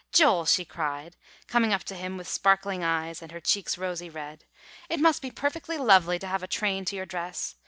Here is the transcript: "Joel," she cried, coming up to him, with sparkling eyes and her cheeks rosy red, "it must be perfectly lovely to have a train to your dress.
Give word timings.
"Joel," 0.11 0.45
she 0.47 0.65
cried, 0.65 1.15
coming 1.45 1.75
up 1.75 1.83
to 1.83 1.93
him, 1.93 2.17
with 2.17 2.27
sparkling 2.27 2.83
eyes 2.83 3.21
and 3.21 3.31
her 3.31 3.39
cheeks 3.39 3.77
rosy 3.77 4.09
red, 4.09 4.45
"it 4.89 4.99
must 4.99 5.21
be 5.21 5.29
perfectly 5.29 5.77
lovely 5.77 6.17
to 6.17 6.25
have 6.27 6.41
a 6.41 6.47
train 6.47 6.85
to 6.85 6.95
your 6.95 7.05
dress. 7.05 7.53